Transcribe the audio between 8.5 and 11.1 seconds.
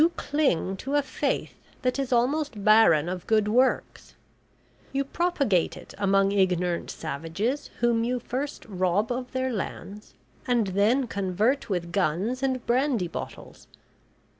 rob of their lands, and then